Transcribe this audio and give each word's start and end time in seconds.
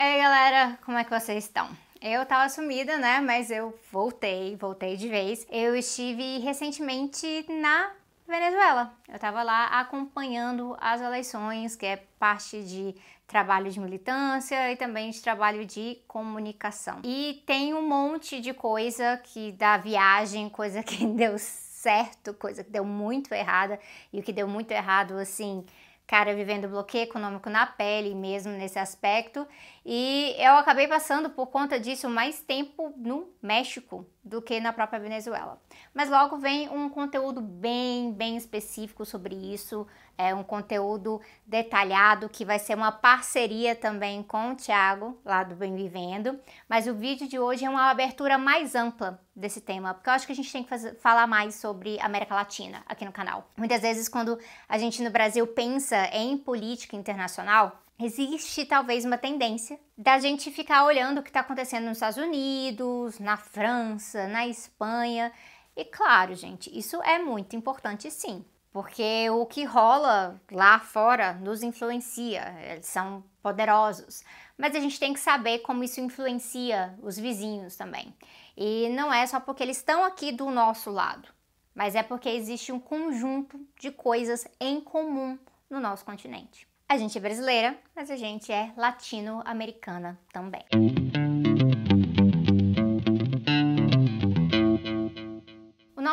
Ei 0.00 0.18
galera, 0.18 0.78
como 0.84 0.96
é 0.96 1.02
que 1.02 1.10
vocês 1.10 1.42
estão? 1.42 1.68
Eu 2.00 2.24
tava 2.24 2.48
sumida, 2.48 2.98
né? 2.98 3.20
Mas 3.20 3.50
eu 3.50 3.76
voltei, 3.90 4.54
voltei 4.54 4.96
de 4.96 5.08
vez. 5.08 5.44
Eu 5.50 5.74
estive 5.74 6.38
recentemente 6.38 7.44
na 7.48 7.90
Venezuela. 8.24 8.94
Eu 9.08 9.18
tava 9.18 9.42
lá 9.42 9.64
acompanhando 9.80 10.76
as 10.80 11.00
eleições, 11.00 11.74
que 11.74 11.84
é 11.84 11.96
parte 12.16 12.62
de 12.62 12.94
trabalho 13.26 13.72
de 13.72 13.80
militância 13.80 14.70
e 14.70 14.76
também 14.76 15.10
de 15.10 15.20
trabalho 15.20 15.66
de 15.66 16.00
comunicação. 16.06 17.00
E 17.02 17.42
tem 17.44 17.74
um 17.74 17.82
monte 17.82 18.40
de 18.40 18.54
coisa 18.54 19.20
que 19.24 19.50
da 19.50 19.78
viagem, 19.78 20.46
coisa 20.48 20.80
que 20.80 21.04
deu 21.06 21.36
certo, 21.38 22.32
coisa 22.34 22.62
que 22.62 22.70
deu 22.70 22.84
muito 22.84 23.34
errada 23.34 23.80
e 24.12 24.20
o 24.20 24.22
que 24.22 24.32
deu 24.32 24.46
muito 24.46 24.70
errado 24.70 25.14
assim 25.14 25.66
cara 26.08 26.34
vivendo 26.34 26.66
bloqueio 26.66 27.04
econômico 27.04 27.50
na 27.50 27.66
pele 27.66 28.14
mesmo 28.14 28.50
nesse 28.52 28.78
aspecto. 28.78 29.46
E 29.84 30.34
eu 30.38 30.54
acabei 30.54 30.88
passando 30.88 31.28
por 31.28 31.48
conta 31.48 31.78
disso 31.78 32.08
mais 32.08 32.40
tempo 32.40 32.94
no 32.96 33.28
México 33.42 34.06
do 34.24 34.40
que 34.40 34.58
na 34.58 34.72
própria 34.72 34.98
Venezuela. 34.98 35.60
Mas 35.92 36.08
logo 36.08 36.38
vem 36.38 36.66
um 36.70 36.88
conteúdo 36.88 37.42
bem, 37.42 38.10
bem 38.10 38.38
específico 38.38 39.04
sobre 39.04 39.34
isso, 39.34 39.86
é 40.18 40.34
um 40.34 40.42
conteúdo 40.42 41.20
detalhado 41.46 42.28
que 42.28 42.44
vai 42.44 42.58
ser 42.58 42.74
uma 42.74 42.90
parceria 42.90 43.76
também 43.76 44.20
com 44.24 44.50
o 44.50 44.56
Thiago, 44.56 45.16
lá 45.24 45.44
do 45.44 45.54
Bem 45.54 45.76
Vivendo. 45.76 46.38
Mas 46.68 46.88
o 46.88 46.94
vídeo 46.94 47.28
de 47.28 47.38
hoje 47.38 47.64
é 47.64 47.70
uma 47.70 47.88
abertura 47.88 48.36
mais 48.36 48.74
ampla 48.74 49.22
desse 49.34 49.60
tema, 49.60 49.94
porque 49.94 50.10
eu 50.10 50.14
acho 50.14 50.26
que 50.26 50.32
a 50.32 50.34
gente 50.36 50.50
tem 50.52 50.64
que 50.64 50.68
fazer, 50.68 50.96
falar 50.96 51.28
mais 51.28 51.54
sobre 51.54 52.00
América 52.00 52.34
Latina 52.34 52.82
aqui 52.86 53.04
no 53.04 53.12
canal. 53.12 53.48
Muitas 53.56 53.80
vezes, 53.80 54.08
quando 54.08 54.36
a 54.68 54.76
gente 54.76 55.00
no 55.00 55.10
Brasil 55.10 55.46
pensa 55.46 56.08
em 56.12 56.36
política 56.36 56.96
internacional, 56.96 57.80
existe 57.96 58.64
talvez 58.64 59.04
uma 59.04 59.16
tendência 59.16 59.78
da 59.96 60.18
gente 60.18 60.50
ficar 60.50 60.84
olhando 60.84 61.18
o 61.18 61.22
que 61.22 61.30
está 61.30 61.40
acontecendo 61.40 61.84
nos 61.84 61.98
Estados 61.98 62.18
Unidos, 62.18 63.20
na 63.20 63.36
França, 63.36 64.26
na 64.26 64.48
Espanha. 64.48 65.30
E 65.76 65.84
claro, 65.84 66.34
gente, 66.34 66.76
isso 66.76 67.00
é 67.04 67.20
muito 67.20 67.54
importante 67.54 68.10
sim 68.10 68.44
porque 68.72 69.28
o 69.30 69.46
que 69.46 69.64
rola 69.64 70.40
lá 70.50 70.78
fora 70.78 71.34
nos 71.34 71.62
influencia, 71.62 72.54
eles 72.70 72.86
são 72.86 73.24
poderosos. 73.42 74.22
Mas 74.56 74.74
a 74.74 74.80
gente 74.80 74.98
tem 74.98 75.12
que 75.12 75.20
saber 75.20 75.60
como 75.60 75.84
isso 75.84 76.00
influencia 76.00 76.94
os 77.02 77.16
vizinhos 77.18 77.76
também. 77.76 78.14
E 78.56 78.88
não 78.90 79.12
é 79.12 79.26
só 79.26 79.38
porque 79.38 79.62
eles 79.62 79.76
estão 79.76 80.04
aqui 80.04 80.32
do 80.32 80.50
nosso 80.50 80.90
lado, 80.90 81.28
mas 81.74 81.94
é 81.94 82.02
porque 82.02 82.28
existe 82.28 82.72
um 82.72 82.80
conjunto 82.80 83.60
de 83.78 83.90
coisas 83.90 84.46
em 84.60 84.80
comum 84.80 85.38
no 85.70 85.78
nosso 85.78 86.04
continente. 86.04 86.66
A 86.88 86.96
gente 86.96 87.16
é 87.16 87.20
brasileira, 87.20 87.78
mas 87.94 88.10
a 88.10 88.16
gente 88.16 88.50
é 88.50 88.72
latino-americana 88.76 90.18
também. 90.32 90.64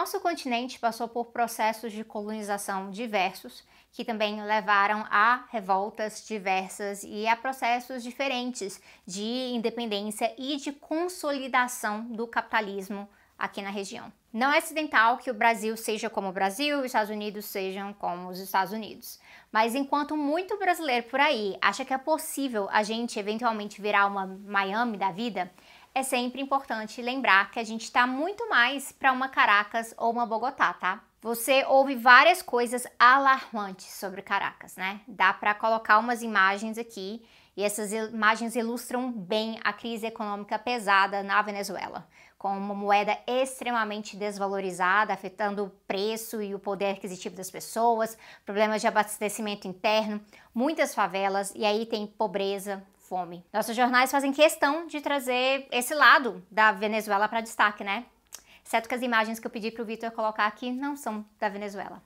Nosso 0.06 0.20
continente 0.20 0.78
passou 0.78 1.08
por 1.08 1.32
processos 1.32 1.92
de 1.92 2.04
colonização 2.04 2.92
diversos, 2.92 3.64
que 3.92 4.06
também 4.06 4.40
levaram 4.44 5.04
a 5.10 5.46
revoltas 5.50 6.24
diversas 6.28 7.02
e 7.04 7.28
a 7.28 7.36
processos 7.36 8.04
diferentes 8.04 8.80
de 9.04 9.24
independência 9.24 10.32
e 10.38 10.58
de 10.58 10.72
consolidação 10.72 12.04
do 12.04 12.28
capitalismo 12.28 13.10
aqui 13.36 13.64
na 13.64 13.72
região. 13.72 14.14
Não 14.32 14.54
é 14.54 14.60
acidental 14.60 15.18
que 15.18 15.32
o 15.32 15.34
Brasil 15.34 15.76
seja 15.76 16.08
como 16.08 16.30
o 16.30 16.34
Brasil 16.34 16.82
os 16.82 16.86
Estados 16.86 17.10
Unidos 17.10 17.46
sejam 17.46 17.92
como 17.92 18.30
os 18.30 18.38
Estados 18.38 18.74
Unidos. 18.74 19.20
Mas 19.52 19.74
enquanto 19.74 20.16
muito 20.16 20.56
brasileiro 20.60 21.08
por 21.08 21.20
aí 21.20 21.58
acha 21.60 21.84
que 21.84 21.96
é 21.96 21.98
possível 21.98 22.68
a 22.70 22.84
gente 22.84 23.18
eventualmente 23.18 23.82
virar 23.82 24.06
uma 24.06 24.28
Miami 24.28 24.98
da 24.98 25.12
vida, 25.12 25.52
é 25.96 26.04
sempre 26.04 26.42
importante 26.42 27.02
lembrar 27.02 27.50
que 27.50 27.58
a 27.58 27.64
gente 27.64 27.84
está 27.84 28.06
muito 28.06 28.50
mais 28.50 28.92
para 28.92 29.14
uma 29.14 29.30
Caracas 29.30 29.94
ou 29.98 30.12
uma 30.12 30.26
Bogotá, 30.26 30.74
tá? 30.74 31.02
Você 31.22 31.64
ouve 31.70 31.96
várias 31.96 32.42
coisas 32.42 32.86
alarmantes 33.00 33.88
sobre 33.88 34.22
Caracas, 34.22 34.76
né? 34.76 35.00
Dá 35.08 35.34
para 35.34 35.56
colocar 35.56 35.98
umas 35.98 36.22
imagens 36.22 36.78
aqui 36.78 37.26
e 37.56 37.64
essas 37.64 37.94
imagens 37.94 38.58
ilustram 38.58 39.10
bem 39.10 39.58
a 39.64 39.72
crise 39.72 40.06
econômica 40.06 40.60
pesada 40.60 41.24
na 41.24 41.42
Venezuela, 41.42 42.06
com 42.38 42.50
uma 42.50 42.76
moeda 42.76 43.18
extremamente 43.26 44.18
desvalorizada, 44.18 45.14
afetando 45.14 45.64
o 45.64 45.70
preço 45.88 46.42
e 46.42 46.54
o 46.54 46.60
poder 46.60 46.92
aquisitivo 46.92 47.38
das 47.38 47.50
pessoas, 47.50 48.18
problemas 48.46 48.82
de 48.82 48.88
abastecimento 48.88 49.66
interno, 49.66 50.20
muitas 50.54 50.94
favelas 50.94 51.54
e 51.56 51.64
aí 51.64 51.86
tem 51.86 52.06
pobreza, 52.06 52.86
fome. 53.08 53.46
Nossos 53.54 53.76
jornais 53.76 54.12
fazem 54.12 54.32
questão 54.32 54.88
de 54.88 55.02
trazer 55.02 55.68
esse 55.72 55.94
lado 55.94 56.46
da 56.50 56.72
Venezuela 56.72 57.28
para 57.28 57.42
destaque, 57.42 57.84
né? 57.84 58.06
Exceto 58.66 58.90
que 58.90 58.96
as 58.96 59.02
imagens 59.02 59.40
que 59.40 59.46
eu 59.46 59.52
pedi 59.52 59.70
para 59.70 59.84
o 59.84 59.86
Vitor 59.86 60.12
colocar 60.12 60.48
aqui 60.48 60.72
não 60.72 60.96
são 60.96 61.24
da 61.40 61.48
Venezuela, 61.48 62.02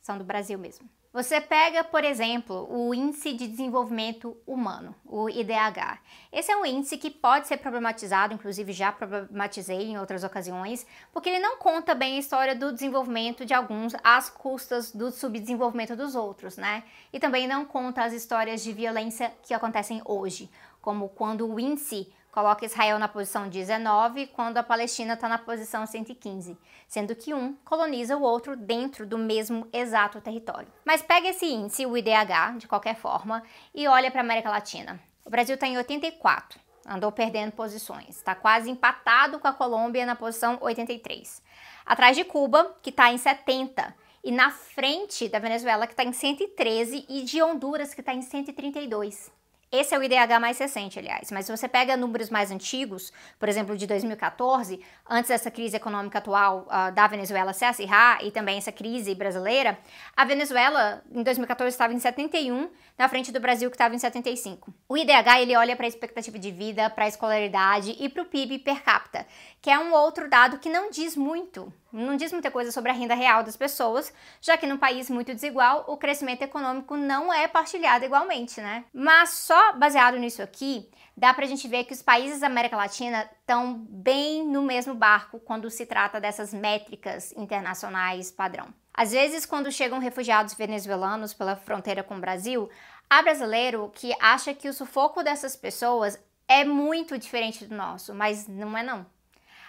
são 0.00 0.16
do 0.16 0.24
Brasil 0.24 0.58
mesmo. 0.58 0.88
Você 1.14 1.40
pega, 1.40 1.84
por 1.84 2.02
exemplo, 2.02 2.66
o 2.68 2.92
Índice 2.92 3.34
de 3.34 3.46
Desenvolvimento 3.46 4.36
Humano, 4.44 4.92
o 5.06 5.30
IDH. 5.30 6.00
Esse 6.32 6.50
é 6.50 6.56
um 6.56 6.66
índice 6.66 6.98
que 6.98 7.08
pode 7.08 7.46
ser 7.46 7.58
problematizado, 7.58 8.34
inclusive 8.34 8.72
já 8.72 8.90
problematizei 8.90 9.82
em 9.92 9.96
outras 9.96 10.24
ocasiões, 10.24 10.84
porque 11.12 11.28
ele 11.28 11.38
não 11.38 11.56
conta 11.56 11.94
bem 11.94 12.16
a 12.16 12.18
história 12.18 12.56
do 12.56 12.72
desenvolvimento 12.72 13.46
de 13.46 13.54
alguns 13.54 13.94
às 14.02 14.28
custas 14.28 14.90
do 14.90 15.12
subdesenvolvimento 15.12 15.94
dos 15.94 16.16
outros, 16.16 16.56
né? 16.56 16.82
E 17.12 17.20
também 17.20 17.46
não 17.46 17.64
conta 17.64 18.02
as 18.02 18.12
histórias 18.12 18.64
de 18.64 18.72
violência 18.72 19.32
que 19.44 19.54
acontecem 19.54 20.02
hoje, 20.04 20.50
como 20.82 21.10
quando 21.10 21.48
o 21.48 21.60
índice 21.60 22.12
coloca 22.34 22.64
Israel 22.64 22.98
na 22.98 23.06
posição 23.06 23.48
19, 23.48 24.26
quando 24.26 24.58
a 24.58 24.62
Palestina 24.64 25.14
está 25.14 25.28
na 25.28 25.38
posição 25.38 25.86
115, 25.86 26.58
sendo 26.88 27.14
que 27.14 27.32
um 27.32 27.54
coloniza 27.64 28.16
o 28.16 28.22
outro 28.22 28.56
dentro 28.56 29.06
do 29.06 29.16
mesmo 29.16 29.68
exato 29.72 30.20
território. 30.20 30.66
Mas 30.84 31.00
pega 31.00 31.28
esse 31.28 31.46
índice, 31.46 31.86
o 31.86 31.96
IDH, 31.96 32.58
de 32.58 32.66
qualquer 32.66 32.96
forma, 32.96 33.40
e 33.72 33.86
olha 33.86 34.10
para 34.10 34.20
a 34.20 34.24
América 34.24 34.50
Latina. 34.50 35.00
O 35.24 35.30
Brasil 35.30 35.54
está 35.54 35.68
em 35.68 35.76
84, 35.76 36.58
andou 36.84 37.12
perdendo 37.12 37.52
posições, 37.52 38.16
está 38.16 38.34
quase 38.34 38.68
empatado 38.68 39.38
com 39.38 39.46
a 39.46 39.52
Colômbia 39.52 40.04
na 40.04 40.16
posição 40.16 40.58
83. 40.60 41.40
Atrás 41.86 42.16
de 42.16 42.24
Cuba, 42.24 42.74
que 42.82 42.90
está 42.90 43.12
em 43.12 43.16
70, 43.16 43.94
e 44.24 44.32
na 44.32 44.50
frente 44.50 45.28
da 45.28 45.38
Venezuela, 45.38 45.86
que 45.86 45.92
está 45.92 46.02
em 46.02 46.12
113, 46.12 47.06
e 47.08 47.22
de 47.22 47.40
Honduras, 47.40 47.94
que 47.94 48.00
está 48.00 48.12
em 48.12 48.22
132. 48.22 49.43
Esse 49.70 49.94
é 49.94 49.98
o 49.98 50.02
IDH 50.02 50.38
mais 50.40 50.58
recente, 50.58 50.98
aliás, 50.98 51.30
mas 51.30 51.46
se 51.46 51.56
você 51.56 51.68
pega 51.68 51.96
números 51.96 52.30
mais 52.30 52.50
antigos, 52.50 53.12
por 53.38 53.48
exemplo, 53.48 53.76
de 53.76 53.86
2014, 53.86 54.80
antes 55.08 55.28
dessa 55.28 55.50
crise 55.50 55.76
econômica 55.76 56.18
atual 56.18 56.66
uh, 56.68 56.92
da 56.92 57.06
Venezuela 57.06 57.52
se 57.52 57.64
acirrar 57.64 58.24
e 58.24 58.30
também 58.30 58.56
essa 58.56 58.70
crise 58.70 59.14
brasileira, 59.14 59.76
a 60.16 60.24
Venezuela 60.24 61.02
em 61.10 61.22
2014 61.22 61.74
estava 61.74 61.92
em 61.92 61.98
71, 61.98 62.70
na 62.96 63.08
frente 63.08 63.32
do 63.32 63.40
Brasil 63.40 63.68
que 63.68 63.74
estava 63.74 63.94
em 63.94 63.98
75. 63.98 64.72
O 64.88 64.96
IDH 64.96 65.40
ele 65.40 65.56
olha 65.56 65.74
para 65.74 65.86
a 65.86 65.88
expectativa 65.88 66.38
de 66.38 66.50
vida, 66.50 66.88
para 66.90 67.04
a 67.04 67.08
escolaridade 67.08 67.96
e 67.98 68.08
para 68.08 68.22
o 68.22 68.26
PIB 68.26 68.60
per 68.60 68.82
capita, 68.82 69.26
que 69.64 69.70
é 69.70 69.78
um 69.78 69.94
outro 69.94 70.28
dado 70.28 70.58
que 70.58 70.68
não 70.68 70.90
diz 70.90 71.16
muito 71.16 71.72
não 71.90 72.16
diz 72.16 72.32
muita 72.32 72.50
coisa 72.50 72.72
sobre 72.72 72.90
a 72.90 72.94
renda 72.94 73.14
real 73.14 73.44
das 73.44 73.56
pessoas, 73.56 74.12
já 74.40 74.56
que 74.58 74.66
num 74.66 74.76
país 74.76 75.08
muito 75.08 75.32
desigual, 75.32 75.84
o 75.86 75.96
crescimento 75.96 76.42
econômico 76.42 76.96
não 76.96 77.32
é 77.32 77.46
partilhado 77.46 78.04
igualmente, 78.04 78.60
né? 78.60 78.84
Mas 78.92 79.30
só 79.30 79.72
baseado 79.74 80.18
nisso 80.18 80.42
aqui, 80.42 80.90
dá 81.16 81.32
pra 81.32 81.46
gente 81.46 81.68
ver 81.68 81.84
que 81.84 81.92
os 81.92 82.02
países 82.02 82.40
da 82.40 82.48
América 82.48 82.76
Latina 82.76 83.30
estão 83.40 83.74
bem 83.88 84.44
no 84.44 84.60
mesmo 84.60 84.94
barco 84.94 85.38
quando 85.38 85.70
se 85.70 85.86
trata 85.86 86.20
dessas 86.20 86.52
métricas 86.52 87.32
internacionais 87.36 88.30
padrão. 88.30 88.74
Às 88.92 89.12
vezes, 89.12 89.46
quando 89.46 89.70
chegam 89.70 89.98
refugiados 90.00 90.54
venezuelanos 90.54 91.32
pela 91.32 91.56
fronteira 91.56 92.02
com 92.02 92.16
o 92.16 92.20
Brasil, 92.20 92.68
há 93.08 93.22
brasileiro 93.22 93.90
que 93.94 94.12
acha 94.20 94.52
que 94.52 94.68
o 94.68 94.74
sufoco 94.74 95.22
dessas 95.22 95.54
pessoas 95.54 96.18
é 96.48 96.64
muito 96.64 97.16
diferente 97.16 97.64
do 97.66 97.74
nosso, 97.74 98.12
mas 98.14 98.48
não 98.48 98.76
é 98.76 98.82
não. 98.82 99.13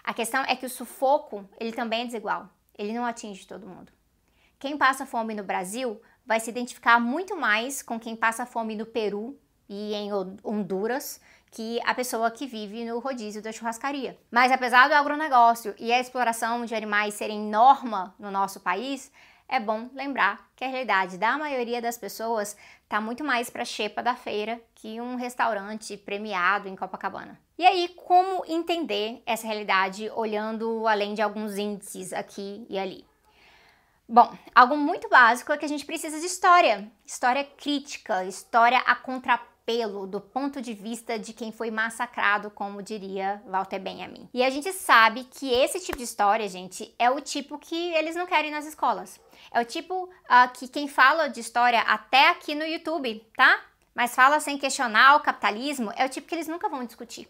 A 0.06 0.14
questão 0.14 0.44
é 0.44 0.56
que 0.56 0.68
o 0.68 0.70
sufoco, 0.70 1.50
ele 1.60 1.72
também 1.72 2.04
é 2.04 2.06
desigual. 2.06 2.48
Ele 2.78 2.94
não 2.94 3.04
atinge 3.04 3.48
todo 3.48 3.68
mundo. 3.68 3.92
Quem 4.60 4.78
passa 4.78 5.04
fome 5.04 5.34
no 5.34 5.44
Brasil 5.44 6.00
vai 6.24 6.40
se 6.40 6.52
identificar 6.52 7.00
muito 7.00 7.36
mais 7.36 7.82
com 7.82 8.00
quem 8.00 8.16
passa 8.16 8.46
fome 8.46 8.76
no 8.76 8.86
Peru 8.86 9.36
e 9.68 9.96
em 9.96 10.12
Honduras 10.44 11.20
que 11.50 11.80
a 11.84 11.96
pessoa 11.96 12.30
que 12.30 12.46
vive 12.46 12.86
no 12.86 13.00
rodízio 13.00 13.42
da 13.42 13.52
churrascaria. 13.52 14.16
Mas 14.30 14.52
apesar 14.52 14.88
do 14.88 14.94
agronegócio 14.94 15.74
e 15.80 15.92
a 15.92 16.00
exploração 16.00 16.66
de 16.66 16.76
animais 16.76 17.16
serem 17.16 17.40
norma 17.40 18.14
no 18.20 18.30
nosso 18.30 18.60
país, 18.60 19.12
é 19.50 19.60
bom 19.60 19.90
lembrar 19.92 20.52
que 20.56 20.64
a 20.64 20.68
realidade 20.68 21.18
da 21.18 21.36
maioria 21.36 21.82
das 21.82 21.98
pessoas 21.98 22.56
está 22.84 23.02
muito 23.02 23.24
mais 23.24 23.50
para 23.50 23.64
a 23.64 23.66
xepa 23.66 24.04
da 24.04 24.16
feira 24.16 24.62
que 24.76 25.02
um 25.02 25.16
restaurante 25.16 25.98
premiado 25.98 26.68
em 26.68 26.76
Copacabana. 26.76 27.40
E 27.58 27.66
aí, 27.66 27.90
como 27.96 28.44
entender 28.48 29.22
essa 29.26 29.48
realidade 29.48 30.10
olhando 30.14 30.88
além 30.88 31.14
de 31.14 31.22
alguns 31.22 31.58
índices 31.58 32.12
aqui 32.12 32.66
e 32.70 32.78
ali? 32.78 33.06
Bom, 34.08 34.32
algo 34.54 34.78
muito 34.78 35.10
básico 35.10 35.52
é 35.52 35.58
que 35.58 35.66
a 35.66 35.70
gente 35.70 35.86
precisa 35.86 36.20
de 36.20 36.26
história, 36.26 36.92
história 37.06 37.44
crítica, 37.44 38.24
história 38.26 38.78
a 38.80 38.96
contrapor 38.96 39.56
atropelo 39.66 40.06
do 40.06 40.22
ponto 40.22 40.62
de 40.62 40.74
vista 40.74 41.18
de 41.18 41.34
quem 41.34 41.52
foi 41.52 41.72
massacrado, 41.72 42.52
como 42.52 42.84
diria 42.84 43.42
Walter 43.48 43.80
Benjamin. 43.80 44.30
E 44.34 44.44
a 44.44 44.50
gente 44.50 44.72
sabe 44.72 45.24
que 45.24 45.52
esse 45.52 45.80
tipo 45.80 45.98
de 45.98 46.04
história, 46.04 46.48
gente, 46.48 46.94
é 47.00 47.10
o 47.10 47.20
tipo 47.20 47.58
que 47.58 47.94
eles 47.94 48.16
não 48.16 48.28
querem 48.28 48.52
nas 48.52 48.66
escolas. 48.66 49.20
É 49.52 49.60
o 49.60 49.66
tipo 49.66 50.06
uh, 50.06 50.54
que 50.54 50.68
quem 50.68 50.88
fala 50.88 51.28
de 51.28 51.40
história 51.40 51.82
até 51.82 52.30
aqui 52.30 52.54
no 52.54 52.64
YouTube, 52.64 53.26
tá? 53.36 53.60
Mas 53.94 54.14
fala 54.14 54.40
sem 54.40 54.58
questionar 54.58 55.16
o 55.16 55.22
capitalismo, 55.22 55.92
é 55.96 56.06
o 56.06 56.10
tipo 56.10 56.28
que 56.28 56.36
eles 56.36 56.48
nunca 56.48 56.70
vão 56.70 56.86
discutir. 56.86 57.28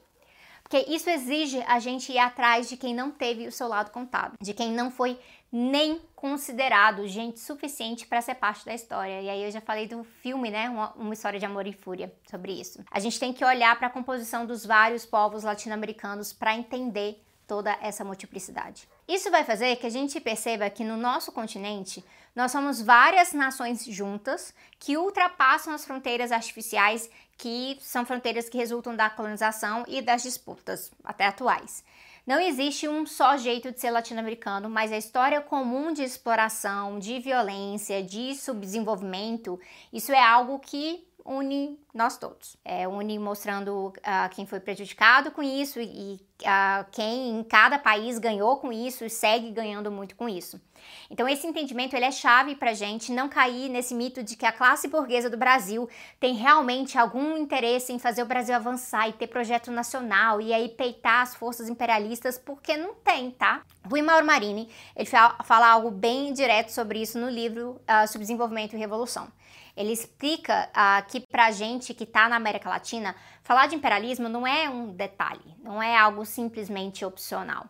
Porque 0.67 0.83
isso 0.89 1.07
exige 1.12 1.63
a 1.67 1.77
gente 1.77 2.12
ir 2.12 2.17
atrás 2.17 2.67
de 2.67 2.75
quem 2.75 2.94
não 2.94 3.12
teve 3.12 3.45
o 3.45 3.51
seu 3.51 3.67
lado 3.67 3.91
contado, 3.91 4.33
de 4.41 4.51
quem 4.51 4.71
não 4.71 4.89
foi 4.89 5.19
nem 5.51 6.01
considerado 6.15 7.07
gente 7.07 7.39
suficiente 7.39 8.07
para 8.07 8.19
ser 8.19 8.33
parte 8.33 8.65
da 8.65 8.73
história. 8.73 9.21
E 9.21 9.29
aí 9.29 9.44
eu 9.44 9.51
já 9.51 9.62
falei 9.62 9.88
do 9.88 10.03
filme, 10.03 10.50
né, 10.50 10.67
uma, 10.67 10.91
uma 10.94 11.13
história 11.13 11.39
de 11.39 11.45
amor 11.45 11.67
e 11.67 11.71
fúria 11.71 12.12
sobre 12.27 12.51
isso. 12.51 12.83
A 12.89 13.00
gente 13.00 13.19
tem 13.19 13.31
que 13.31 13.45
olhar 13.45 13.77
para 13.77 13.88
a 13.88 13.91
composição 13.91 14.44
dos 14.44 14.65
vários 14.65 15.06
povos 15.06 15.44
latino-americanos 15.44 16.33
para 16.33 16.56
entender 16.56 17.23
toda 17.47 17.77
essa 17.79 18.03
multiplicidade. 18.03 18.88
Isso 19.07 19.29
vai 19.29 19.44
fazer 19.44 19.75
que 19.75 19.85
a 19.85 19.91
gente 19.91 20.19
perceba 20.19 20.67
que 20.67 20.83
no 20.83 20.97
nosso 20.97 21.31
continente 21.31 22.03
nós 22.36 22.52
somos 22.52 22.82
várias 22.82 23.32
nações 23.32 23.86
juntas 23.86 24.54
que 24.78 24.98
ultrapassam 24.98 25.74
as 25.74 25.86
fronteiras 25.86 26.32
artificiais, 26.32 27.10
que 27.38 27.78
são 27.82 28.06
fronteiras 28.06 28.50
que 28.50 28.58
resultam 28.58 28.96
da 28.96 29.10
colonização 29.10 29.86
e 29.88 30.02
das 30.02 30.24
disputas 30.24 30.92
até 31.04 31.26
atuais. 31.28 31.84
Não 32.28 32.40
existe 32.40 32.88
um 32.88 33.06
só 33.06 33.38
jeito 33.38 33.72
de 33.72 33.80
ser 33.80 33.92
latino-americano, 33.92 34.68
mas 34.68 34.92
a 34.92 34.98
história 34.98 35.40
comum 35.40 35.94
de 35.94 36.04
exploração, 36.04 36.98
de 36.98 37.20
violência, 37.20 38.04
de 38.04 38.36
subdesenvolvimento, 38.36 39.60
isso 39.94 40.12
é 40.12 40.22
algo 40.22 40.60
que 40.60 41.08
une 41.25 41.80
nós 41.94 42.18
todos. 42.18 42.56
É, 42.63 42.88
une 42.88 43.18
mostrando 43.18 43.88
uh, 43.88 44.30
quem 44.31 44.45
foi 44.45 44.60
prejudicado 44.60 45.31
com 45.31 45.42
isso 45.42 45.80
e 45.80 46.19
uh, 46.42 46.86
quem 46.92 47.39
em 47.39 47.44
cada 47.44 47.80
país 47.80 48.19
ganhou 48.19 48.57
com 48.57 48.72
isso 48.72 49.04
e 49.04 49.10
segue 49.10 49.50
ganhando 49.50 49.92
muito 49.92 50.16
com 50.16 50.30
isso. 50.30 50.62
Então 51.10 51.27
esse 51.27 51.48
entendimento 51.48 51.95
ele 51.95 52.06
é 52.06 52.12
chave 52.12 52.56
para 52.56 52.74
gente 52.74 53.12
não 53.12 53.27
cair 53.27 53.69
nesse 53.69 53.95
mito 53.95 54.22
de 54.22 54.36
que 54.36 54.45
a 54.45 54.51
classe 54.51 54.88
burguesa 54.88 55.30
do 55.30 55.38
Brasil 55.38 55.89
tem 56.19 56.36
realmente 56.36 56.98
algum 56.98 57.38
interesse 57.38 57.92
em 57.92 57.98
fazer 57.98 58.22
o 58.22 58.27
Brasil 58.27 58.54
avançar 58.54 59.10
e 59.10 59.13
ter 59.13 59.27
projeto 59.27 59.72
nacional 59.72 60.39
e 60.39 60.54
aí 60.54 60.69
peitar 60.69 61.22
as 61.22 61.33
forças 61.33 61.69
imperialistas, 61.69 62.38
porque 62.38 62.77
não 62.77 62.94
tem, 62.94 63.31
tá? 63.31 63.63
Rui 63.89 64.01
Mauro 64.01 64.25
Marini 64.25 64.69
ele 64.95 65.10
fala 65.44 65.69
algo 65.69 65.89
bem 65.89 66.33
direto 66.33 66.69
sobre 66.69 67.01
isso 67.01 67.18
no 67.18 67.30
livro 67.30 67.81
uh, 67.89 68.07
Subdesenvolvimento 68.07 68.75
e 68.75 68.80
Revolução. 68.80 69.27
Ele 69.75 69.92
explica 69.92 70.69
uh, 70.69 71.06
que 71.10 71.19
para 71.19 71.51
gente 71.51 71.94
que 71.94 72.06
está 72.06 72.30
na 72.30 72.36
América 72.36 72.69
Latina, 72.69 73.16
falar 73.44 73.68
de 73.68 73.75
imperialismo 73.75 74.30
não 74.30 74.48
é 74.48 74.69
um 74.69 74.94
detalhe, 74.94 75.56
não 75.62 75.81
é 75.81 75.98
algo 75.98 76.25
simplesmente 76.25 77.04
opcional. 77.04 77.69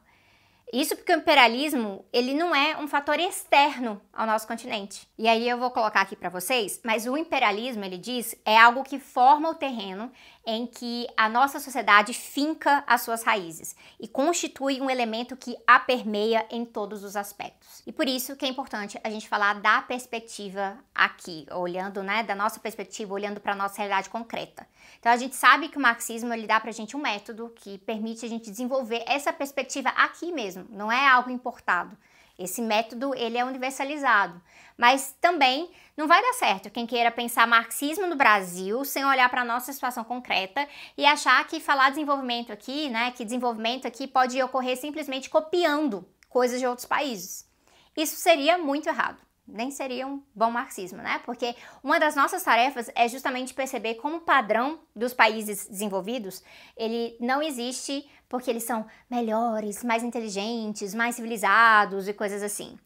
Isso 0.73 0.95
porque 0.95 1.13
o 1.13 1.17
imperialismo, 1.17 2.03
ele 2.11 2.33
não 2.33 2.53
é 2.53 2.75
um 2.77 2.87
fator 2.87 3.19
externo 3.19 4.01
ao 4.11 4.25
nosso 4.25 4.47
continente. 4.47 5.07
E 5.17 5.27
aí 5.27 5.47
eu 5.47 5.57
vou 5.57 5.71
colocar 5.71 6.01
aqui 6.01 6.15
para 6.15 6.29
vocês, 6.29 6.81
mas 6.83 7.05
o 7.05 7.15
imperialismo, 7.15 7.85
ele 7.85 7.97
diz, 7.97 8.35
é 8.43 8.57
algo 8.57 8.83
que 8.83 8.99
forma 8.99 9.49
o 9.49 9.55
terreno 9.55 10.11
em 10.45 10.67
que 10.67 11.07
a 11.17 11.27
nossa 11.27 11.59
sociedade 11.59 12.13
finca 12.13 12.83
as 12.85 13.01
suas 13.01 13.23
raízes 13.23 13.75
e 13.99 14.07
constitui 14.07 14.79
um 14.79 14.89
elemento 14.89 15.35
que 15.35 15.57
a 15.65 15.79
permeia 15.79 16.45
em 16.51 16.63
todos 16.63 17.03
os 17.03 17.15
aspectos. 17.15 17.81
E 17.85 17.91
por 17.91 18.07
isso 18.07 18.35
que 18.35 18.45
é 18.45 18.47
importante 18.47 18.99
a 19.03 19.09
gente 19.09 19.27
falar 19.27 19.55
da 19.55 19.81
perspectiva 19.81 20.77
aqui, 20.93 21.47
olhando, 21.51 22.03
né, 22.03 22.21
da 22.23 22.35
nossa 22.35 22.59
perspectiva, 22.59 23.13
olhando 23.13 23.41
para 23.41 23.53
a 23.53 23.55
nossa 23.55 23.77
realidade 23.77 24.09
concreta. 24.09 24.67
Então 24.99 25.11
a 25.11 25.17
gente 25.17 25.35
sabe 25.35 25.67
que 25.69 25.77
o 25.77 25.81
marxismo 25.81 26.33
ele 26.33 26.45
dá 26.45 26.59
para 26.59 26.69
a 26.69 26.73
gente 26.73 26.95
um 26.95 27.01
método 27.01 27.51
que 27.55 27.79
permite 27.79 28.25
a 28.25 28.29
gente 28.29 28.51
desenvolver 28.51 29.03
essa 29.07 29.33
perspectiva 29.33 29.89
aqui 29.89 30.31
mesmo, 30.31 30.54
não 30.69 30.91
é 30.91 31.07
algo 31.07 31.29
importado. 31.29 31.97
Esse 32.37 32.61
método 32.61 33.15
ele 33.15 33.37
é 33.37 33.45
universalizado, 33.45 34.41
mas 34.77 35.15
também 35.21 35.71
não 35.95 36.05
vai 36.05 36.21
dar 36.21 36.33
certo 36.33 36.69
quem 36.69 36.85
queira 36.85 37.09
pensar 37.09 37.47
marxismo 37.47 38.07
no 38.07 38.15
Brasil 38.15 38.83
sem 38.83 39.05
olhar 39.05 39.29
para 39.29 39.41
a 39.41 39.45
nossa 39.45 39.71
situação 39.71 40.03
concreta 40.03 40.67
e 40.97 41.05
achar 41.05 41.45
que 41.47 41.61
falar 41.61 41.91
desenvolvimento 41.91 42.51
aqui, 42.51 42.89
né, 42.89 43.11
que 43.11 43.23
desenvolvimento 43.23 43.87
aqui 43.87 44.05
pode 44.05 44.41
ocorrer 44.43 44.75
simplesmente 44.77 45.29
copiando 45.29 46.05
coisas 46.27 46.59
de 46.59 46.67
outros 46.67 46.85
países. 46.85 47.49
Isso 47.95 48.17
seria 48.17 48.57
muito 48.57 48.89
errado. 48.89 49.17
Nem 49.47 49.69
seria 49.71 50.07
um 50.07 50.23
bom 50.33 50.49
marxismo, 50.49 50.97
né? 50.99 51.21
Porque 51.25 51.55
uma 51.83 51.99
das 51.99 52.15
nossas 52.15 52.43
tarefas 52.43 52.89
é 52.95 53.07
justamente 53.07 53.53
perceber 53.53 53.95
como 53.95 54.17
o 54.17 54.21
padrão 54.21 54.79
dos 54.95 55.13
países 55.13 55.67
desenvolvidos, 55.67 56.43
ele 56.75 57.15
não 57.19 57.41
existe 57.41 58.09
porque 58.27 58.49
eles 58.49 58.63
são 58.63 58.85
melhores, 59.09 59.83
mais 59.83 60.03
inteligentes, 60.03 60.95
mais 60.95 61.15
civilizados 61.15 62.07
e 62.07 62.13
coisas 62.13 62.41
assim 62.41 62.77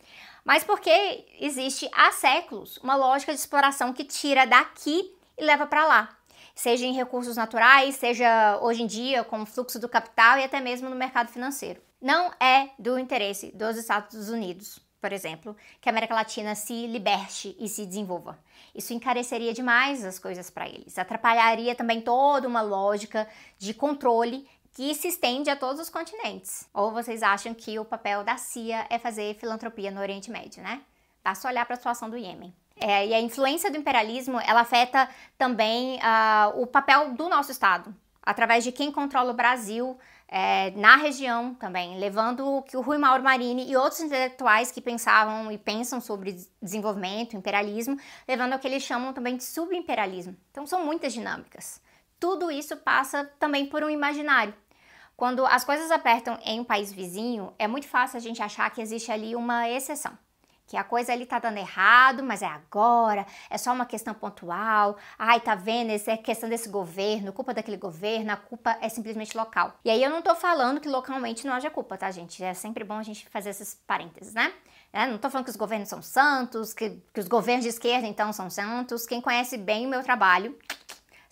mas 0.50 0.64
porque 0.64 1.28
existe 1.40 1.88
há 1.94 2.12
séculos 2.12 2.78
uma 2.78 2.96
lógica 2.96 3.32
de 3.32 3.40
exploração 3.40 3.94
que 3.94 4.04
tira 4.04 4.48
daqui 4.48 5.14
e 5.38 5.44
leva 5.44 5.68
para 5.68 5.86
lá. 5.86 6.18
Seja 6.56 6.86
em 6.86 6.94
recursos 6.96 7.38
naturais, 7.38 7.96
seja 7.96 8.58
hoje 8.62 8.82
em 8.82 8.88
dia 8.88 9.24
com 9.24 9.42
o 9.42 9.46
fluxo 9.46 9.80
do 9.80 9.88
capital 9.88 10.38
e 10.38 10.44
até 10.44 10.60
mesmo 10.60 10.90
no 10.90 10.96
mercado 10.96 11.30
financeiro. 11.30 11.80
Não 12.02 12.32
é 12.40 12.70
do 12.80 12.98
interesse 12.98 13.52
dos 13.56 13.78
Estados 13.78 14.30
Unidos, 14.30 14.80
por 15.00 15.14
exemplo, 15.14 15.56
que 15.80 15.88
a 15.88 15.92
América 15.92 16.14
Latina 16.14 16.56
se 16.56 16.88
liberte 16.88 17.56
e 17.60 17.68
se 17.68 17.86
desenvolva. 17.86 18.38
Isso 18.76 18.94
encareceria 18.94 19.54
demais 19.54 20.04
as 20.04 20.20
coisas 20.20 20.50
para 20.50 20.68
eles, 20.68 20.98
atrapalharia 20.98 21.76
também 21.76 22.02
toda 22.02 22.48
uma 22.48 22.62
lógica 22.62 23.28
de 23.58 23.74
controle 23.74 24.48
que 24.74 24.94
se 24.94 25.08
estende 25.08 25.50
a 25.50 25.56
todos 25.56 25.82
os 25.82 25.90
continentes. 25.90 26.68
Ou 26.74 26.92
vocês 26.92 27.24
acham 27.24 27.54
que 27.54 27.80
o 27.80 27.86
papel 27.86 28.24
da 28.24 28.38
CIA 28.38 28.86
é 28.90 29.00
fazer 29.00 29.36
filantropia 29.36 29.92
no 29.92 30.00
Oriente 30.00 30.30
Médio, 30.30 30.62
né? 30.62 30.82
Basta 31.24 31.48
olhar 31.48 31.66
para 31.66 31.74
a 31.74 31.78
situação 31.78 32.10
do 32.10 32.18
Iêmen. 32.18 32.54
É, 32.78 33.08
e 33.08 33.14
a 33.14 33.20
influência 33.20 33.70
do 33.70 33.78
imperialismo, 33.78 34.40
ela 34.40 34.62
afeta 34.62 35.10
também 35.38 35.98
uh, 35.98 36.62
o 36.62 36.66
papel 36.66 37.14
do 37.14 37.28
nosso 37.28 37.52
Estado, 37.52 37.94
através 38.24 38.64
de 38.64 38.72
quem 38.72 38.90
controla 38.90 39.32
o 39.32 39.36
Brasil 39.36 39.98
é, 40.32 40.70
na 40.72 40.96
região 40.96 41.56
também, 41.56 41.98
levando 41.98 42.62
que 42.62 42.78
o 42.78 42.82
Rui 42.82 43.00
Mauro 43.00 43.24
Marini 43.24 43.70
e 43.70 43.76
outros 43.76 44.00
intelectuais 44.00 44.72
que 44.72 44.80
pensavam 44.80 45.52
e 45.52 45.58
pensam 45.58 46.00
sobre 46.00 46.38
desenvolvimento, 46.62 47.36
imperialismo, 47.36 47.98
levando 48.28 48.54
ao 48.54 48.60
que 48.60 48.68
eles 48.68 48.84
chamam 48.84 49.12
também 49.12 49.36
de 49.36 49.44
subimperialismo. 49.44 50.38
Então 50.52 50.68
são 50.68 50.86
muitas 50.86 51.14
dinâmicas. 51.14 51.82
Tudo 52.20 52.52
isso 52.52 52.78
passa 52.78 53.26
também 53.40 53.66
por 53.66 53.84
um 53.84 53.90
imaginário. 53.90 54.54
Quando 55.18 55.46
as 55.48 55.64
coisas 55.64 55.90
apertam 55.90 56.38
em 56.46 56.60
um 56.60 56.64
país 56.64 56.94
vizinho, 56.94 57.52
é 57.58 57.68
muito 57.68 57.88
fácil 57.88 58.18
a 58.18 58.22
gente 58.22 58.42
achar 58.42 58.70
que 58.70 58.82
existe 58.82 59.12
ali 59.12 59.36
uma 59.36 59.68
exceção. 59.68 60.16
Que 60.70 60.78
a 60.78 60.84
coisa 60.84 61.12
ali 61.12 61.26
tá 61.26 61.40
dando 61.40 61.58
errado, 61.58 62.22
mas 62.22 62.44
é 62.44 62.46
agora, 62.46 63.26
é 63.50 63.58
só 63.58 63.74
uma 63.74 63.88
questão 63.88 64.14
pontual. 64.14 64.98
Ai, 65.18 65.40
tá 65.40 65.56
vendo? 65.56 65.90
Essa 65.90 66.12
é 66.12 66.18
questão 66.18 66.48
desse 66.48 66.70
governo, 66.70 67.34
culpa 67.34 67.56
daquele 67.56 67.76
governo, 67.76 68.32
a 68.32 68.36
culpa 68.36 68.78
é 68.80 68.88
simplesmente 68.88 69.36
local. 69.36 69.74
E 69.84 69.90
aí 69.90 70.04
eu 70.04 70.12
não 70.12 70.22
tô 70.22 70.36
falando 70.36 70.80
que 70.80 70.88
localmente 70.88 71.48
não 71.48 71.56
haja 71.56 71.72
culpa, 71.72 71.98
tá, 71.98 72.12
gente? 72.12 72.44
É 72.44 72.54
sempre 72.54 72.84
bom 72.84 73.00
a 73.00 73.04
gente 73.04 73.28
fazer 73.30 73.50
esses 73.50 73.82
parênteses, 73.88 74.36
né? 74.36 74.54
É, 74.94 75.08
não 75.08 75.18
tô 75.18 75.28
falando 75.32 75.46
que 75.46 75.52
os 75.52 75.58
governos 75.58 75.90
são 75.90 76.04
santos, 76.04 76.72
que, 76.72 77.02
que 77.12 77.20
os 77.20 77.28
governos 77.28 77.64
de 77.64 77.70
esquerda 77.70 78.06
então 78.06 78.32
são 78.32 78.48
santos. 78.48 79.08
Quem 79.08 79.22
conhece 79.22 79.58
bem 79.58 79.88
o 79.88 79.90
meu 79.90 80.04
trabalho 80.04 80.56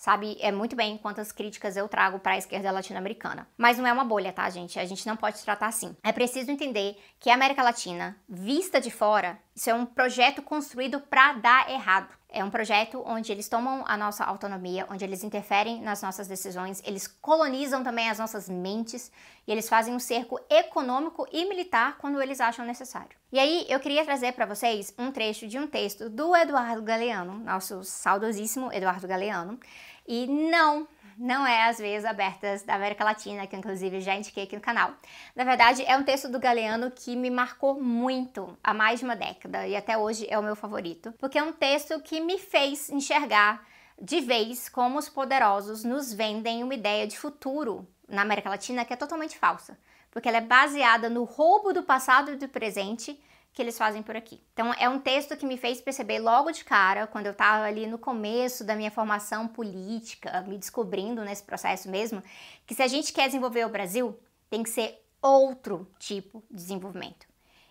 sabe 0.07 0.37
é 0.39 0.53
muito 0.53 0.73
bem 0.73 0.97
quantas 0.97 1.33
críticas 1.33 1.75
eu 1.75 1.85
trago 1.89 2.17
para 2.17 2.31
a 2.31 2.37
esquerda 2.37 2.71
latino-americana. 2.71 3.45
Mas 3.57 3.77
não 3.77 3.85
é 3.85 3.91
uma 3.91 4.05
bolha, 4.05 4.31
tá, 4.31 4.49
gente? 4.49 4.79
A 4.79 4.85
gente 4.85 5.05
não 5.05 5.17
pode 5.17 5.43
tratar 5.43 5.67
assim. 5.67 5.97
É 6.01 6.13
preciso 6.13 6.49
entender 6.49 6.97
que 7.19 7.29
a 7.29 7.33
América 7.33 7.61
Latina, 7.61 8.15
vista 8.29 8.79
de 8.79 8.89
fora, 8.89 9.37
isso 9.53 9.69
é 9.69 9.73
um 9.73 9.85
projeto 9.85 10.41
construído 10.41 11.01
para 11.01 11.33
dar 11.33 11.69
errado. 11.69 12.07
É 12.37 12.43
um 12.43 12.51
projeto 12.51 13.01
onde 13.03 13.31
eles 13.31 13.49
tomam 13.49 13.83
a 13.87 13.97
nossa 13.97 14.23
autonomia, 14.23 14.85
onde 14.91 15.03
eles 15.03 15.23
interferem 15.23 15.81
nas 15.81 16.03
nossas 16.03 16.27
decisões, 16.27 16.83
eles 16.85 17.07
colonizam 17.07 17.83
também 17.83 18.11
as 18.11 18.19
nossas 18.19 18.47
mentes 18.47 19.11
e 19.47 19.51
eles 19.51 19.67
fazem 19.67 19.95
um 19.95 19.99
cerco 19.99 20.39
econômico 20.47 21.27
e 21.31 21.45
militar 21.45 21.97
quando 21.97 22.21
eles 22.21 22.39
acham 22.39 22.63
necessário. 22.63 23.17
E 23.31 23.39
aí 23.39 23.65
eu 23.67 23.79
queria 23.79 24.05
trazer 24.05 24.33
para 24.33 24.45
vocês 24.45 24.93
um 24.99 25.11
trecho 25.11 25.47
de 25.47 25.57
um 25.57 25.65
texto 25.65 26.11
do 26.11 26.35
Eduardo 26.35 26.83
Galeano, 26.83 27.39
nosso 27.39 27.83
saudosíssimo 27.83 28.71
Eduardo 28.71 29.07
Galeano, 29.07 29.59
e 30.07 30.27
não, 30.27 30.87
não 31.17 31.45
é 31.45 31.67
as 31.67 31.77
veias 31.77 32.05
abertas 32.05 32.63
da 32.63 32.75
América 32.75 33.03
Latina, 33.03 33.47
que 33.47 33.55
eu, 33.55 33.59
inclusive 33.59 33.99
já 34.01 34.15
indiquei 34.15 34.43
aqui 34.43 34.55
no 34.55 34.61
canal. 34.61 34.93
Na 35.35 35.43
verdade, 35.43 35.83
é 35.85 35.97
um 35.97 36.03
texto 36.03 36.29
do 36.29 36.39
Galeano 36.39 36.91
que 36.91 37.15
me 37.15 37.29
marcou 37.29 37.81
muito 37.81 38.57
há 38.63 38.73
mais 38.73 38.99
de 38.99 39.05
uma 39.05 39.15
década 39.15 39.67
e 39.67 39.75
até 39.75 39.97
hoje 39.97 40.27
é 40.29 40.37
o 40.37 40.43
meu 40.43 40.55
favorito, 40.55 41.13
porque 41.17 41.37
é 41.37 41.43
um 41.43 41.51
texto 41.51 41.99
que 42.01 42.21
me 42.21 42.37
fez 42.37 42.89
enxergar 42.89 43.65
de 43.99 44.21
vez 44.21 44.69
como 44.69 44.99
os 44.99 45.09
poderosos 45.09 45.83
nos 45.83 46.13
vendem 46.13 46.63
uma 46.63 46.75
ideia 46.75 47.07
de 47.07 47.17
futuro 47.17 47.87
na 48.07 48.21
América 48.21 48.49
Latina 48.49 48.85
que 48.85 48.93
é 48.93 48.95
totalmente 48.95 49.37
falsa, 49.37 49.77
porque 50.11 50.29
ela 50.29 50.37
é 50.37 50.41
baseada 50.41 51.09
no 51.09 51.23
roubo 51.23 51.73
do 51.73 51.83
passado 51.83 52.31
e 52.31 52.35
do 52.35 52.47
presente 52.47 53.19
que 53.57 53.61
eles 53.63 53.75
fazem 53.75 54.03
por 54.03 54.15
aqui. 54.15 54.39
Então, 54.53 54.71
é 54.77 54.87
um 54.87 54.99
texto 54.99 55.35
que 55.35 55.43
me 55.43 55.57
fez 55.57 55.81
perceber 55.81 56.19
logo 56.19 56.51
de 56.51 56.63
cara, 56.63 57.07
quando 57.07 57.25
eu 57.25 57.31
estava 57.31 57.65
ali 57.65 57.87
no 57.87 57.97
começo 57.97 58.63
da 58.63 58.75
minha 58.75 58.91
formação 58.91 59.47
política, 59.47 60.43
me 60.43 60.59
descobrindo 60.59 61.25
nesse 61.25 61.41
processo 61.41 61.89
mesmo, 61.89 62.21
que 62.67 62.75
se 62.75 62.83
a 62.83 62.87
gente 62.87 63.11
quer 63.11 63.25
desenvolver 63.25 63.65
o 63.65 63.69
Brasil, 63.69 64.15
tem 64.47 64.61
que 64.61 64.69
ser 64.69 65.03
outro 65.19 65.91
tipo 65.97 66.43
de 66.51 66.57
desenvolvimento. 66.57 67.25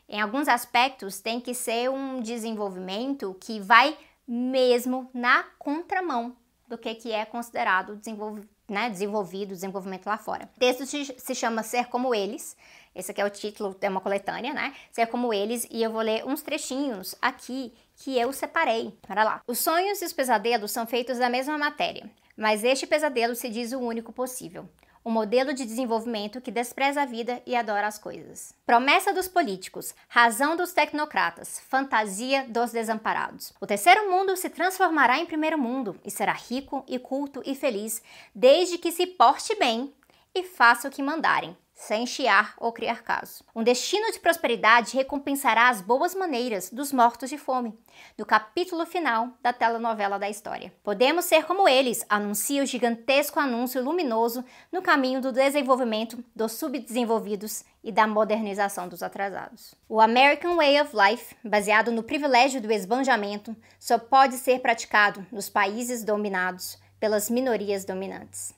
Em 0.09 0.21
alguns 0.21 0.49
aspectos, 0.49 1.21
tem 1.21 1.41
que 1.41 1.55
ser 1.55 1.89
um 1.89 2.21
desenvolvimento 2.21 3.37
que 3.41 3.61
vai 3.61 3.97
mesmo 4.27 5.09
na 5.15 5.45
contramão 5.57 6.37
do 6.67 6.77
que, 6.77 6.97
que 6.97 7.13
é 7.13 7.25
considerado 7.25 7.95
desenvolvimento 7.95 8.57
né, 8.69 8.91
desenvolvido, 8.91 9.55
desenvolvimento 9.55 10.07
lá 10.07 10.19
fora. 10.19 10.51
O 10.57 10.59
texto 10.59 10.85
se 10.85 11.35
chama 11.35 11.63
Ser 11.63 11.87
Como 11.87 12.15
Eles, 12.15 12.57
esse 12.97 13.11
aqui 13.11 13.21
é 13.21 13.25
o 13.25 13.31
título, 13.31 13.77
é 13.81 13.89
uma 13.89 14.01
coletânea, 14.01 14.55
né? 14.55 14.75
Ser 14.91 15.07
Como 15.07 15.33
Eles, 15.33 15.69
e 15.71 15.83
eu 15.83 15.91
vou 15.93 16.01
ler 16.01 16.27
uns 16.27 16.41
trechinhos 16.41 17.15
aqui 17.21 17.73
que 17.97 18.19
eu 18.19 18.33
separei. 18.33 18.97
Para 19.07 19.23
lá. 19.23 19.43
Os 19.47 19.59
sonhos 19.59 20.01
e 20.01 20.07
os 20.07 20.13
pesadelos 20.15 20.73
são 20.73 20.87
feitos 20.87 21.19
da 21.19 21.29
mesma 21.29 21.59
matéria, 21.59 22.11
mas 22.37 22.65
este 22.65 22.87
pesadelo 22.87 23.35
se 23.35 23.51
diz 23.51 23.73
o 23.73 23.79
único 23.79 24.13
possível 24.13 24.67
um 25.07 25.11
modelo 25.11 25.55
de 25.55 25.65
desenvolvimento 25.65 26.41
que 26.41 26.51
despreza 26.51 27.03
a 27.03 27.07
vida 27.07 27.41
e 27.47 27.55
adora 27.55 27.87
as 27.87 27.97
coisas. 27.97 28.53
Promessa 28.67 29.13
dos 29.13 29.29
políticos, 29.29 29.95
razão 30.09 30.57
dos 30.57 30.73
tecnocratas, 30.73 31.61
fantasia 31.69 32.45
dos 32.49 32.73
desamparados. 32.73 33.53
O 33.61 33.67
terceiro 33.69 34.11
mundo 34.11 34.37
se 34.37 34.51
transformará 34.51 35.17
em 35.21 35.25
primeiro 35.25 35.57
mundo 35.57 35.97
e 36.05 36.11
será 36.11 36.33
rico 36.33 36.85
e 36.89 36.99
culto 36.99 37.41
e 37.47 37.55
feliz, 37.55 38.03
desde 38.35 38.79
que 38.79 38.91
se 38.91 39.07
porte 39.07 39.55
bem 39.55 39.95
e 40.35 40.43
faça 40.43 40.89
o 40.89 40.91
que 40.91 41.01
mandarem 41.01 41.57
sem 41.77 42.07
chiar 42.07 42.55
ou 42.57 42.73
criar 42.73 43.03
caso. 43.03 43.45
Um 43.55 43.63
destino 43.63 44.11
de 44.11 44.19
prosperidade 44.19 44.97
recompensará 44.97 45.69
as 45.69 45.83
boas 45.83 46.15
maneiras 46.15 46.71
dos 46.71 46.91
mortos 46.91 47.29
de 47.29 47.37
fome, 47.37 47.79
do 48.17 48.25
capítulo 48.25 48.87
final 48.87 49.29
da 49.43 49.53
telenovela 49.53 50.19
da 50.19 50.29
história. 50.29 50.73
Podemos 50.83 51.27
ser 51.27 51.45
como 51.45 51.69
eles, 51.69 52.05
anuncia 52.09 52.63
o 52.63 52.67
gigantesco 52.67 53.39
anúncio 53.39 53.85
luminoso 53.85 54.43
no 54.73 54.81
caminho 54.81 55.21
do 55.21 55.31
desenvolvimento 55.31 56.25
dos 56.35 56.53
subdesenvolvidos 56.53 57.63
e 57.85 57.93
da 57.93 58.07
modernização 58.07 58.89
dos 58.89 59.03
atrasados. 59.03 59.75
O 59.87 60.01
American 60.01 60.57
Way 60.57 60.81
of 60.81 60.97
Life, 60.97 61.37
baseado 61.45 61.93
no 61.93 62.03
privilégio 62.03 62.61
do 62.61 62.73
esbanjamento, 62.73 63.55
só 63.79 63.99
pode 63.99 64.39
ser 64.39 64.61
praticado 64.61 65.25
nos 65.31 65.51
países 65.51 66.03
dominados 66.03 66.79
pelas 66.99 67.29
minorias 67.29 67.85
dominantes. 67.85 68.55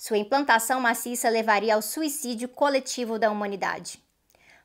Sua 0.00 0.16
implantação 0.16 0.80
maciça 0.80 1.28
levaria 1.28 1.74
ao 1.74 1.82
suicídio 1.82 2.48
coletivo 2.48 3.18
da 3.18 3.30
humanidade. 3.30 4.02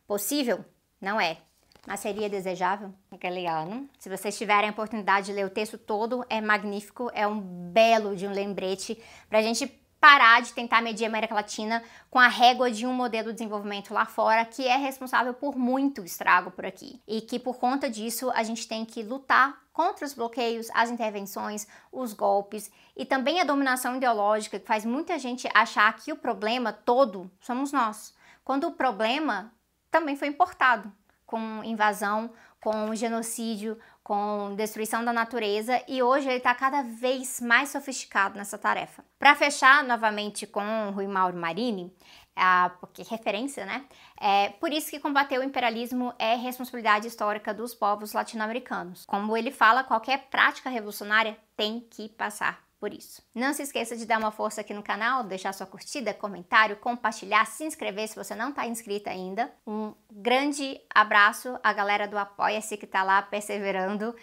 Possível? 0.08 0.64
Não 1.02 1.20
é. 1.20 1.40
Mas 1.86 2.00
seria 2.00 2.30
desejável? 2.30 2.94
É 3.20 3.30
legal, 3.30 3.66
não? 3.66 3.90
Se 4.00 4.08
vocês 4.08 4.38
tiverem 4.38 4.70
a 4.70 4.72
oportunidade 4.72 5.26
de 5.26 5.34
ler 5.34 5.46
o 5.46 5.50
texto 5.50 5.78
todo, 5.78 6.26
é 6.30 6.40
magnífico, 6.40 7.12
é 7.14 7.28
um 7.28 7.42
belo 7.42 8.16
de 8.16 8.26
um 8.26 8.32
lembrete 8.32 8.98
para 9.28 9.40
a 9.40 9.42
gente 9.42 9.68
parar 10.06 10.40
de 10.40 10.54
tentar 10.54 10.84
medir 10.84 11.06
a 11.06 11.08
América 11.08 11.34
Latina 11.34 11.84
com 12.12 12.20
a 12.20 12.28
régua 12.28 12.70
de 12.70 12.86
um 12.86 12.94
modelo 12.94 13.30
de 13.30 13.40
desenvolvimento 13.40 13.92
lá 13.92 14.06
fora 14.06 14.46
que 14.46 14.68
é 14.68 14.78
responsável 14.78 15.34
por 15.34 15.58
muito 15.58 16.06
estrago 16.06 16.52
por 16.52 16.64
aqui. 16.64 17.02
E 17.08 17.22
que 17.22 17.40
por 17.40 17.58
conta 17.58 17.90
disso 17.90 18.30
a 18.36 18.44
gente 18.44 18.68
tem 18.68 18.86
que 18.86 19.02
lutar 19.02 19.58
contra 19.74 20.06
os 20.06 20.14
bloqueios, 20.14 20.70
as 20.76 20.92
intervenções, 20.92 21.68
os 21.92 22.14
golpes 22.14 22.72
e 22.96 23.04
também 23.04 23.42
a 23.42 23.44
dominação 23.44 23.96
ideológica 23.96 24.60
que 24.60 24.68
faz 24.68 24.86
muita 24.86 25.18
gente 25.18 25.50
achar 25.56 25.92
que 25.96 26.14
o 26.14 26.18
problema 26.18 26.72
todo 26.72 27.32
somos 27.42 27.72
nós, 27.72 28.14
quando 28.44 28.68
o 28.68 28.74
problema 28.74 29.52
também 29.90 30.16
foi 30.16 30.28
importado 30.28 30.94
com 31.26 31.64
invasão, 31.64 32.30
com 32.66 32.96
genocídio, 32.96 33.78
com 34.04 34.56
destruição 34.56 35.06
da 35.06 35.14
natureza 35.14 35.84
e 35.88 36.02
hoje 36.02 36.28
ele 36.28 36.38
está 36.38 36.56
cada 36.56 36.82
vez 36.82 37.40
mais 37.40 37.70
sofisticado 37.70 38.40
nessa 38.40 38.58
tarefa. 38.58 39.06
Para 39.20 39.36
fechar 39.36 39.84
novamente 39.84 40.48
com 40.48 40.90
Rui 40.90 41.06
Mauro 41.06 41.38
Marini, 41.38 41.96
ah, 42.36 42.72
porque 42.80 43.04
referência, 43.04 43.68
né? 43.68 43.86
É 44.20 44.50
por 44.50 44.72
isso 44.72 44.90
que 44.90 45.00
combater 45.00 45.38
o 45.38 45.44
imperialismo 45.44 46.12
é 46.18 46.34
responsabilidade 46.34 47.08
histórica 47.08 47.54
dos 47.54 47.76
povos 47.76 48.14
latino-americanos. 48.14 49.06
Como 49.06 49.38
ele 49.38 49.52
fala, 49.52 49.84
qualquer 49.84 50.28
prática 50.32 50.68
revolucionária 50.68 51.38
tem 51.56 51.80
que 51.80 52.10
passar 52.10 52.65
por 52.86 52.94
isso. 52.94 53.24
Não 53.34 53.52
se 53.52 53.64
esqueça 53.64 53.98
de 53.98 54.06
dar 54.06 54.20
uma 54.20 54.30
força 54.30 54.62
aqui 54.62 54.72
no 54.72 54.84
canal, 54.84 55.24
deixar 55.24 55.52
sua 55.54 55.66
curtida, 55.66 56.14
comentário, 56.14 56.76
compartilhar, 56.76 57.44
se 57.48 57.64
inscrever 57.64 58.08
se 58.08 58.16
você 58.16 58.36
não 58.36 58.50
está 58.50 58.68
inscrito 58.68 59.10
ainda. 59.10 59.52
Um 59.66 59.92
grande 60.12 60.80
abraço 60.94 61.58
à 61.64 61.74
galera 61.74 62.08
do 62.08 62.16
Apoia-se 62.16 62.78
que 62.78 62.86
está 62.86 63.02
lá 63.02 63.24
perseverando, 63.24 64.16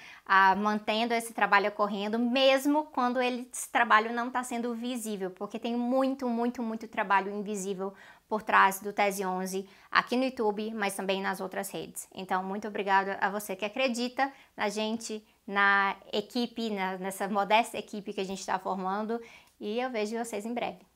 mantendo 0.58 1.12
esse 1.12 1.34
trabalho 1.34 1.70
ocorrendo, 1.70 2.20
mesmo 2.20 2.84
quando 2.84 3.20
esse 3.20 3.68
trabalho 3.68 4.12
não 4.12 4.28
está 4.28 4.44
sendo 4.44 4.72
visível, 4.76 5.32
porque 5.32 5.58
tem 5.58 5.74
muito, 5.74 6.28
muito, 6.28 6.62
muito 6.62 6.86
trabalho 6.86 7.32
invisível 7.32 7.92
por 8.28 8.42
trás 8.42 8.78
do 8.78 8.92
Tese 8.92 9.26
11 9.26 9.68
aqui 9.90 10.16
no 10.16 10.22
YouTube, 10.22 10.72
mas 10.72 10.94
também 10.94 11.20
nas 11.20 11.40
outras 11.40 11.68
redes. 11.68 12.08
Então, 12.14 12.44
muito 12.44 12.68
obrigada 12.68 13.18
a 13.20 13.28
você 13.28 13.56
que 13.56 13.64
acredita 13.64 14.32
na 14.56 14.68
gente, 14.68 15.26
na 15.52 15.96
equipe, 16.12 16.70
na, 16.70 16.96
nessa 16.96 17.28
modesta 17.28 17.78
equipe 17.78 18.12
que 18.12 18.20
a 18.20 18.24
gente 18.24 18.40
está 18.40 18.58
formando 18.58 19.20
e 19.60 19.78
eu 19.78 19.90
vejo 19.90 20.16
vocês 20.16 20.46
em 20.46 20.54
breve. 20.54 20.91